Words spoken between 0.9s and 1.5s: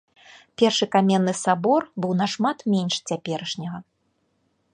каменны